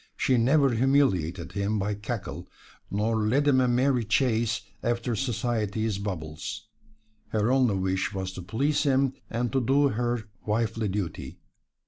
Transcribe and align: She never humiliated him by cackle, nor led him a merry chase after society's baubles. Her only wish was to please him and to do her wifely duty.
She 0.17 0.35
never 0.35 0.73
humiliated 0.73 1.51
him 1.51 1.77
by 1.77 1.93
cackle, 1.93 2.47
nor 2.89 3.17
led 3.17 3.47
him 3.47 3.61
a 3.61 3.67
merry 3.67 4.03
chase 4.03 4.61
after 4.81 5.15
society's 5.15 5.99
baubles. 5.99 6.67
Her 7.27 7.51
only 7.51 7.75
wish 7.75 8.11
was 8.11 8.31
to 8.33 8.41
please 8.41 8.81
him 8.81 9.13
and 9.29 9.51
to 9.53 9.61
do 9.63 9.89
her 9.89 10.23
wifely 10.43 10.87
duty. 10.87 11.37